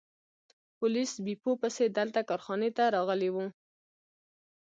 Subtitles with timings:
[0.77, 3.45] پولیس بیپو پسې دلته کارخانې ته راغلي وو.